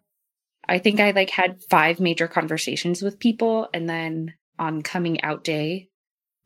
[0.68, 5.44] I think I like had five major conversations with people and then on coming out
[5.44, 5.90] day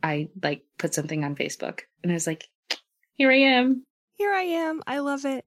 [0.01, 2.47] I like put something on Facebook and I was like,
[3.15, 3.85] here I am.
[4.13, 4.81] Here I am.
[4.85, 5.45] I love it.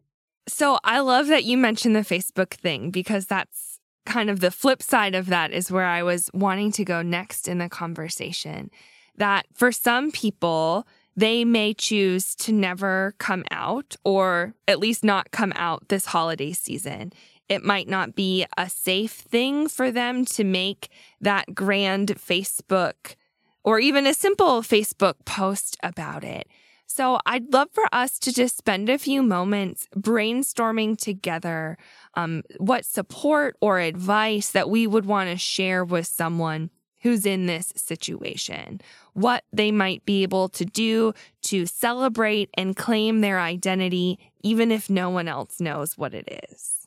[0.48, 4.83] So I love that you mentioned the Facebook thing because that's kind of the flip
[4.83, 8.70] side of that is where I was wanting to go next in the conversation.
[9.16, 15.31] That for some people, they may choose to never come out or at least not
[15.31, 17.12] come out this holiday season.
[17.48, 20.88] It might not be a safe thing for them to make
[21.20, 23.16] that grand Facebook
[23.64, 26.46] or even a simple Facebook post about it.
[26.87, 31.76] So I'd love for us to just spend a few moments brainstorming together
[32.14, 36.70] um, what support or advice that we would want to share with someone
[37.02, 38.80] who's in this situation,
[39.12, 44.90] what they might be able to do to celebrate and claim their identity, even if
[44.90, 46.78] no one else knows what it is.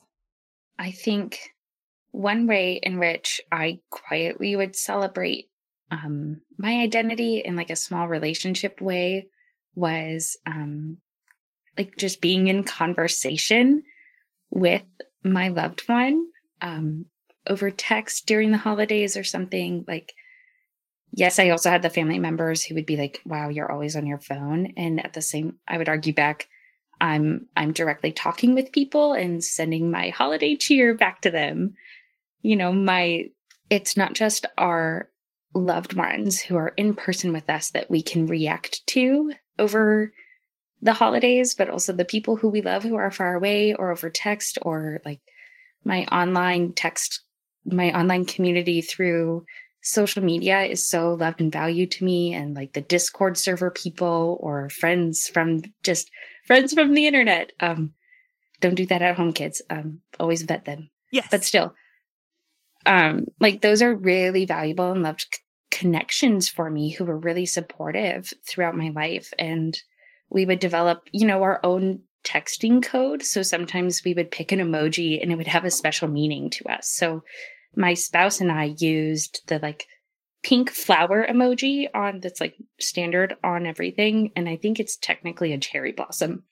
[0.81, 1.39] I think
[2.09, 5.45] one way in which I quietly would celebrate
[5.91, 9.27] um, my identity in like a small relationship way
[9.75, 10.97] was um,
[11.77, 13.83] like just being in conversation
[14.49, 14.81] with
[15.23, 16.25] my loved one
[16.61, 17.05] um,
[17.47, 20.13] over text during the holidays or something like
[21.11, 24.05] yes i also had the family members who would be like wow you're always on
[24.05, 26.47] your phone and at the same i would argue back
[27.01, 31.73] i'm i'm directly talking with people and sending my holiday cheer back to them
[32.41, 33.25] you know my
[33.69, 35.09] it's not just our
[35.53, 40.13] loved ones who are in person with us that we can react to over
[40.81, 44.09] the holidays, but also the people who we love who are far away or over
[44.09, 45.21] text or like
[45.83, 47.21] my online text,
[47.65, 49.45] my online community through
[49.83, 52.33] social media is so loved and valued to me.
[52.33, 56.09] And like the Discord server people or friends from just
[56.45, 57.51] friends from the internet.
[57.59, 57.93] Um,
[58.59, 59.61] don't do that at home, kids.
[59.69, 60.89] Um, always vet them.
[61.11, 61.27] Yes.
[61.31, 61.73] But still,
[62.85, 67.45] um like those are really valuable and loved c- connections for me who were really
[67.45, 69.77] supportive throughout my life and
[70.29, 74.59] we would develop you know our own texting code so sometimes we would pick an
[74.59, 77.23] emoji and it would have a special meaning to us so
[77.75, 79.85] my spouse and i used the like
[80.43, 85.57] pink flower emoji on that's like standard on everything and i think it's technically a
[85.57, 86.43] cherry blossom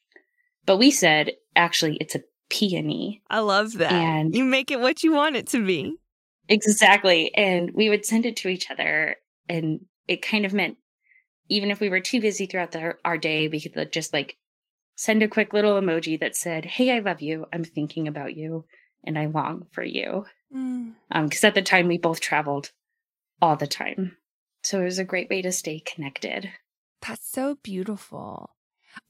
[0.66, 3.92] but we said actually it's a peony I love that.
[3.92, 5.96] And- you make it what you want it to be.
[6.48, 7.34] Exactly.
[7.36, 9.16] And we would send it to each other.
[9.48, 10.78] And it kind of meant
[11.48, 14.38] even if we were too busy throughout the, our day, we could just like
[14.96, 17.46] send a quick little emoji that said, Hey, I love you.
[17.54, 18.66] I'm thinking about you
[19.04, 20.26] and I long for you.
[20.54, 20.94] Mm.
[21.12, 22.72] Um, at the time we both traveled
[23.42, 24.18] all the time.
[24.64, 26.50] So it was a great way to stay connected.
[27.06, 28.56] That's so beautiful.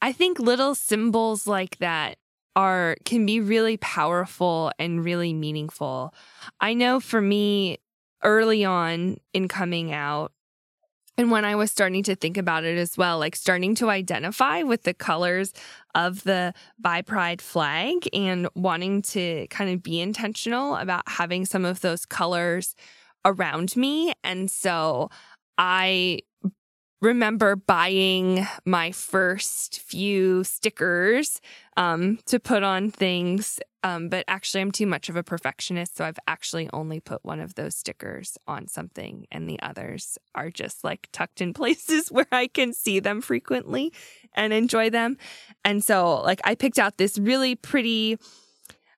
[0.01, 2.17] I think little symbols like that
[2.55, 6.13] are can be really powerful and really meaningful.
[6.59, 7.79] I know for me
[8.23, 10.33] early on in coming out
[11.19, 14.63] and when I was starting to think about it as well, like starting to identify
[14.63, 15.51] with the colors
[15.93, 21.65] of the Bi Pride flag and wanting to kind of be intentional about having some
[21.65, 22.73] of those colors
[23.25, 24.13] around me.
[24.23, 25.09] And so
[25.57, 26.19] I
[27.01, 31.39] remember buying my first few stickers
[31.77, 33.59] um, to put on things.
[33.83, 35.95] Um, but actually, I'm too much of a perfectionist.
[35.95, 40.49] So I've actually only put one of those stickers on something, and the others are
[40.49, 43.93] just like tucked in places where I can see them frequently
[44.33, 45.17] and enjoy them.
[45.63, 48.17] And so, like, I picked out this really pretty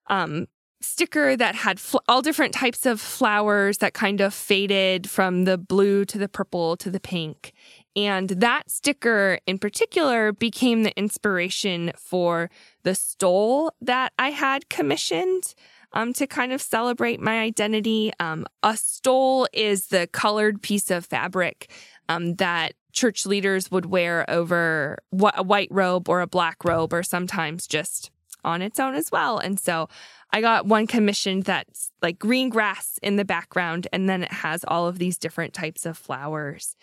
[0.08, 0.48] um,
[0.82, 5.58] sticker that had fl- all different types of flowers that kind of faded from the
[5.58, 7.54] blue to the purple to the pink.
[7.96, 12.50] And that sticker in particular became the inspiration for
[12.84, 15.54] the stole that I had commissioned
[15.94, 18.12] um, to kind of celebrate my identity.
[18.20, 21.72] Um, a stole is the colored piece of fabric
[22.08, 24.98] um, that church leaders would wear over
[25.36, 28.12] a white robe or a black robe, or sometimes just
[28.44, 29.38] on its own as well.
[29.38, 29.88] And so
[30.32, 34.64] I got one commissioned that's like green grass in the background, and then it has
[34.68, 36.76] all of these different types of flowers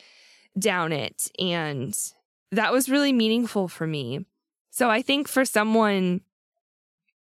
[0.58, 1.30] down it.
[1.38, 1.96] And
[2.52, 4.26] that was really meaningful for me.
[4.70, 6.20] So I think for someone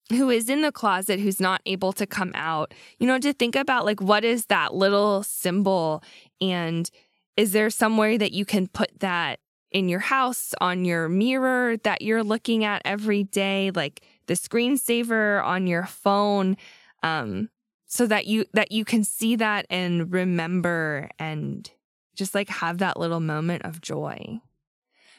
[0.10, 3.56] who is in the closet who's not able to come out, you know, to think
[3.56, 6.04] about like what is that little symbol
[6.42, 6.90] and
[7.38, 9.40] is there somewhere that you can put that
[9.72, 15.44] in your house, on your mirror that you're looking at every day, like the screensaver
[15.44, 16.58] on your phone,
[17.02, 17.50] um,
[17.86, 21.70] so that you that you can see that and remember and
[22.16, 24.40] just like have that little moment of joy.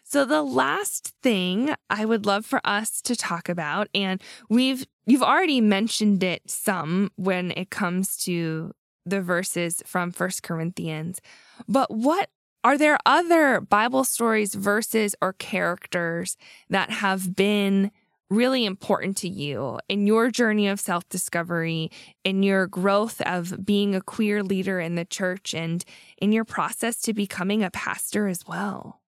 [0.03, 5.23] So the last thing I would love for us to talk about and we've you've
[5.23, 8.73] already mentioned it some when it comes to
[9.07, 11.21] the verses from First Corinthians.
[11.69, 12.31] But what
[12.65, 16.37] are there other Bible stories, verses or characters
[16.71, 17.91] that have been
[18.35, 21.91] really important to you in your journey of self discovery,
[22.25, 25.85] in your growth of being a queer leader in the church, and
[26.19, 29.01] in your process to becoming a pastor as well?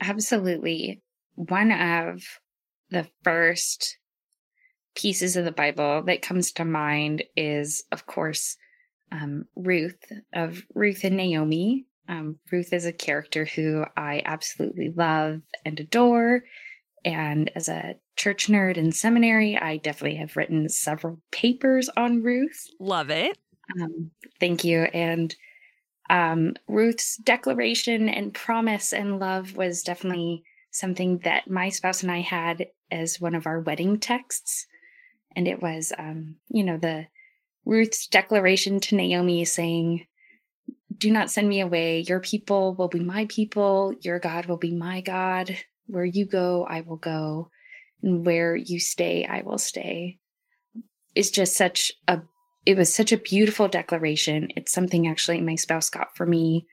[0.00, 1.02] Absolutely.
[1.34, 2.22] One of
[2.90, 3.98] the first
[4.94, 8.56] pieces of the Bible that comes to mind is, of course,
[9.12, 10.02] um, Ruth
[10.34, 11.86] of Ruth and Naomi.
[12.08, 16.42] Um, Ruth is a character who I absolutely love and adore.
[17.06, 22.66] And as a church nerd in seminary, I definitely have written several papers on Ruth.
[22.80, 23.38] Love it.
[23.80, 24.80] Um, thank you.
[24.92, 25.32] And
[26.10, 30.42] um, Ruth's declaration and promise and love was definitely
[30.72, 34.66] something that my spouse and I had as one of our wedding texts.
[35.36, 37.06] And it was, um, you know, the
[37.64, 40.06] Ruth's declaration to Naomi saying,
[40.98, 42.00] Do not send me away.
[42.00, 43.94] Your people will be my people.
[44.00, 45.56] Your God will be my God.
[45.86, 47.50] Where you go, I will go.
[48.02, 50.18] And where you stay, I will stay.
[51.14, 52.20] Is just such a
[52.66, 54.48] it was such a beautiful declaration.
[54.56, 56.66] It's something actually my spouse got for me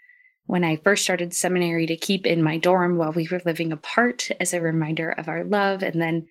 [0.46, 4.30] when I first started seminary to keep in my dorm while we were living apart
[4.40, 6.28] as a reminder of our love, and then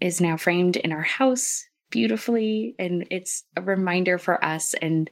[0.00, 2.74] is now framed in our house beautifully.
[2.78, 4.74] And it's a reminder for us.
[4.74, 5.10] And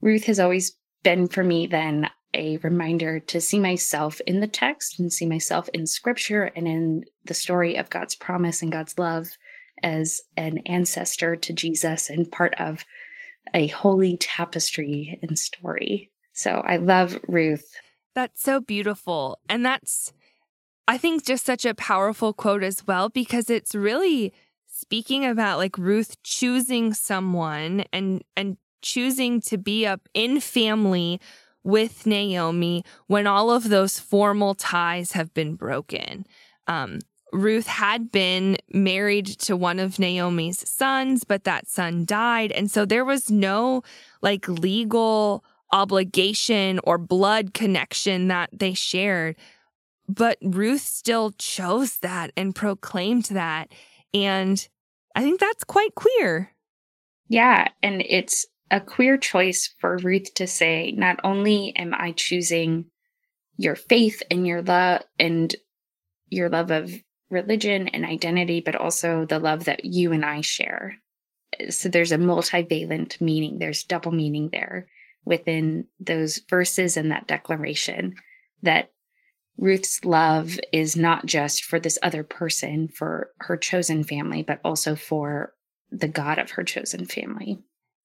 [0.00, 4.98] Ruth has always been for me then a reminder to see myself in the text
[4.98, 9.28] and see myself in scripture and in the story of God's promise and God's love
[9.82, 12.84] as an ancestor to Jesus and part of
[13.54, 16.10] a holy tapestry and story.
[16.32, 17.76] So I love Ruth.
[18.14, 19.38] That's so beautiful.
[19.48, 20.12] And that's,
[20.88, 24.32] I think, just such a powerful quote as well, because it's really
[24.66, 31.20] speaking about like Ruth choosing someone and, and choosing to be up in family
[31.64, 36.26] with Naomi when all of those formal ties have been broken.
[36.66, 37.00] Um,
[37.32, 42.52] Ruth had been married to one of Naomi's sons, but that son died.
[42.52, 43.82] And so there was no
[44.20, 45.42] like legal
[45.72, 49.36] obligation or blood connection that they shared.
[50.08, 53.72] But Ruth still chose that and proclaimed that.
[54.12, 54.68] And
[55.16, 56.52] I think that's quite queer.
[57.28, 57.68] Yeah.
[57.82, 62.86] And it's a queer choice for Ruth to say, not only am I choosing
[63.58, 65.54] your faith and your love and
[66.28, 66.90] your love of
[67.30, 70.96] religion and identity, but also the love that you and I share.
[71.68, 74.88] So there's a multivalent meaning, there's double meaning there
[75.26, 78.14] within those verses and that declaration
[78.62, 78.90] that
[79.58, 84.96] Ruth's love is not just for this other person, for her chosen family, but also
[84.96, 85.52] for
[85.90, 87.58] the God of her chosen family.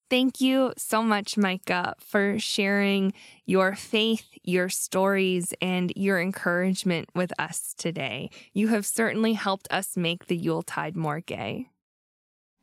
[0.09, 3.13] Thank you so much, Micah, for sharing
[3.45, 8.29] your faith, your stories, and your encouragement with us today.
[8.53, 11.67] You have certainly helped us make the Yuletide more gay.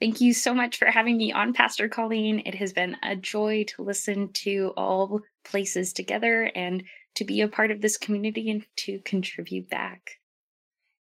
[0.00, 2.42] Thank you so much for having me on, Pastor Colleen.
[2.46, 6.82] It has been a joy to listen to all places together and
[7.16, 10.18] to be a part of this community and to contribute back.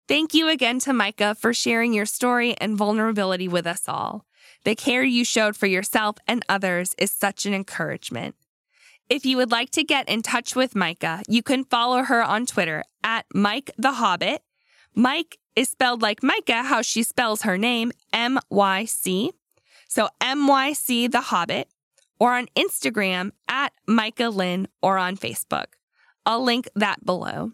[0.05, 4.25] Thank you again to Micah for sharing your story and vulnerability with us all.
[4.65, 8.35] The care you showed for yourself and others is such an encouragement.
[9.09, 12.45] If you would like to get in touch with Micah, you can follow her on
[12.45, 14.41] Twitter at Myc the Hobbit.
[14.93, 19.31] Mike is spelled like Micah, how she spells her name, M Y C.
[19.87, 21.69] So M Y C the Hobbit,
[22.19, 25.75] or on Instagram at Micah Lynn or on Facebook.
[26.25, 27.53] I'll link that below.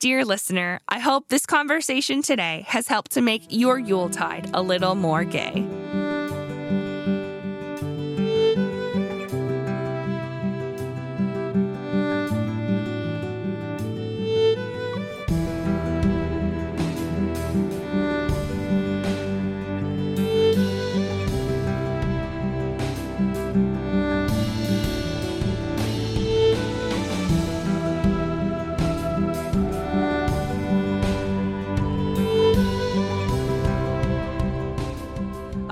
[0.00, 4.94] Dear listener, I hope this conversation today has helped to make your Yuletide a little
[4.94, 5.62] more gay.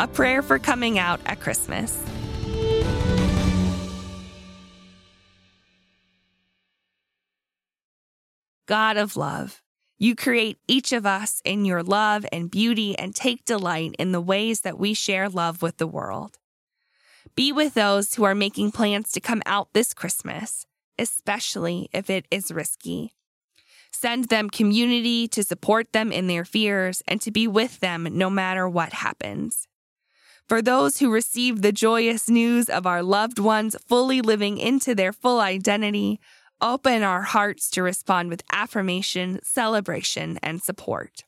[0.01, 2.01] A prayer for coming out at Christmas.
[8.69, 9.61] God of love,
[9.99, 14.21] you create each of us in your love and beauty and take delight in the
[14.21, 16.39] ways that we share love with the world.
[17.35, 20.65] Be with those who are making plans to come out this Christmas,
[20.97, 23.15] especially if it is risky.
[23.91, 28.31] Send them community to support them in their fears and to be with them no
[28.31, 29.68] matter what happens.
[30.49, 35.13] For those who receive the joyous news of our loved ones fully living into their
[35.13, 36.21] full identity,
[36.63, 41.25] open our hearts to respond with affirmation, celebration, and support.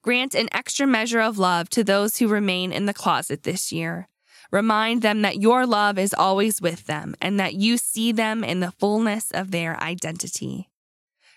[0.00, 4.08] Grant an extra measure of love to those who remain in the closet this year.
[4.50, 8.60] Remind them that your love is always with them and that you see them in
[8.60, 10.70] the fullness of their identity.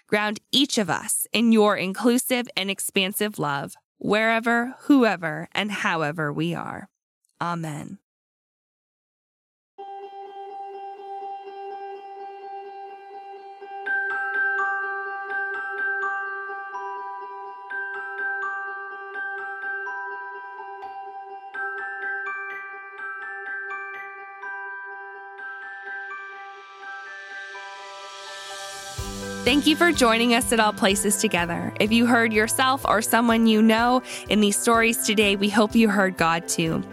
[0.08, 6.56] Ground each of us in your inclusive and expansive love, wherever, whoever, and however we
[6.56, 6.88] are.
[7.42, 8.00] Amen.
[29.50, 31.74] Thank you for joining us at All Places Together.
[31.80, 35.90] If you heard yourself or someone you know in these stories today, we hope you
[35.90, 36.84] heard God too.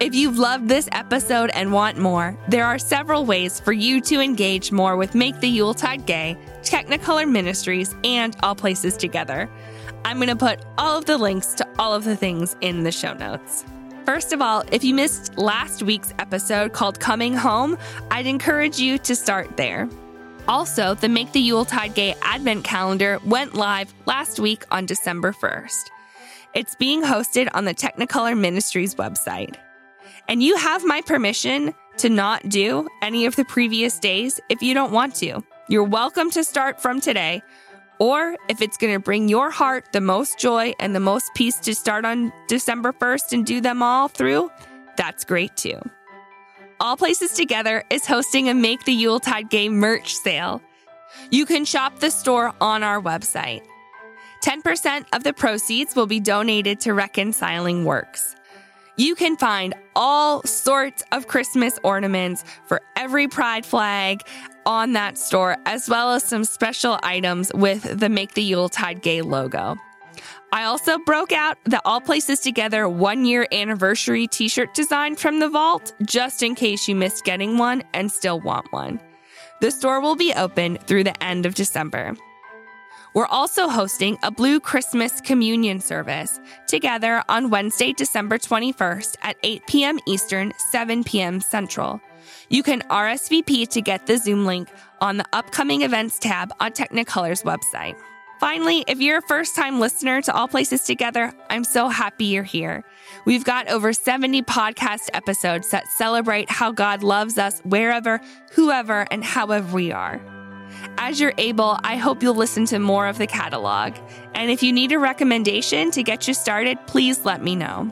[0.00, 4.18] If you've loved this episode and want more, there are several ways for you to
[4.18, 9.46] engage more with Make the Yuletide Gay, Technicolor Ministries, and All Places Together.
[10.06, 12.90] I'm going to put all of the links to all of the things in the
[12.90, 13.66] show notes.
[14.06, 17.76] First of all, if you missed last week's episode called Coming Home,
[18.10, 19.86] I'd encourage you to start there.
[20.48, 25.90] Also, the Make the Yuletide Gay Advent Calendar went live last week on December 1st.
[26.54, 29.56] It's being hosted on the Technicolor Ministries website
[30.28, 34.74] and you have my permission to not do any of the previous days if you
[34.74, 35.42] don't want to.
[35.68, 37.42] You're welcome to start from today.
[37.98, 41.58] Or if it's going to bring your heart the most joy and the most peace
[41.60, 44.50] to start on December 1st and do them all through,
[44.96, 45.78] that's great too.
[46.80, 50.62] All Places Together is hosting a Make the Yuletide Gay merch sale.
[51.30, 53.62] You can shop the store on our website.
[54.42, 58.34] 10% of the proceeds will be donated to Reconciling Works.
[59.00, 64.20] You can find all sorts of Christmas ornaments for every pride flag
[64.66, 69.22] on that store, as well as some special items with the Make the Yuletide Gay
[69.22, 69.76] logo.
[70.52, 75.38] I also broke out the All Places Together one year anniversary t shirt design from
[75.38, 79.00] the vault, just in case you missed getting one and still want one.
[79.62, 82.16] The store will be open through the end of December.
[83.12, 86.38] We're also hosting a Blue Christmas Communion service
[86.68, 89.98] together on Wednesday, December 21st at 8 p.m.
[90.06, 91.40] Eastern, 7 p.m.
[91.40, 92.00] Central.
[92.48, 94.68] You can RSVP to get the Zoom link
[95.00, 97.96] on the upcoming events tab on Technicolor's website.
[98.38, 102.44] Finally, if you're a first time listener to All Places Together, I'm so happy you're
[102.44, 102.84] here.
[103.24, 108.20] We've got over 70 podcast episodes that celebrate how God loves us wherever,
[108.52, 110.20] whoever, and however we are.
[110.98, 113.94] As you're able, I hope you'll listen to more of the catalog.
[114.34, 117.90] And if you need a recommendation to get you started, please let me know.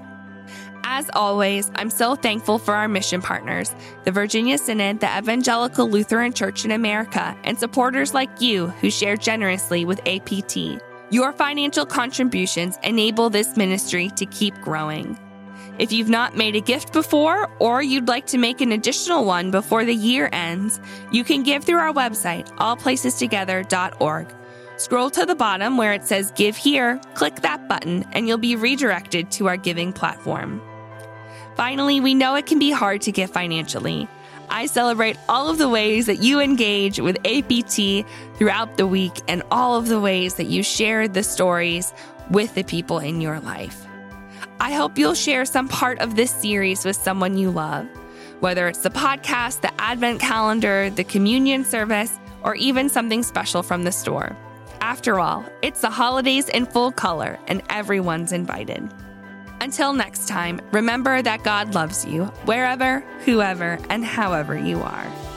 [0.84, 3.74] As always, I'm so thankful for our mission partners,
[4.04, 9.16] the Virginia Synod, the Evangelical Lutheran Church in America, and supporters like you who share
[9.16, 10.80] generously with APT.
[11.10, 15.18] Your financial contributions enable this ministry to keep growing.
[15.78, 19.52] If you've not made a gift before, or you'd like to make an additional one
[19.52, 20.80] before the year ends,
[21.12, 24.34] you can give through our website, allplacestogether.org.
[24.76, 28.56] Scroll to the bottom where it says Give Here, click that button, and you'll be
[28.56, 30.60] redirected to our giving platform.
[31.56, 34.08] Finally, we know it can be hard to give financially.
[34.50, 38.06] I celebrate all of the ways that you engage with APT
[38.36, 41.92] throughout the week and all of the ways that you share the stories
[42.30, 43.87] with the people in your life.
[44.60, 47.86] I hope you'll share some part of this series with someone you love,
[48.40, 53.84] whether it's the podcast, the advent calendar, the communion service, or even something special from
[53.84, 54.36] the store.
[54.80, 58.92] After all, it's the holidays in full color and everyone's invited.
[59.60, 65.27] Until next time, remember that God loves you wherever, whoever, and however you are.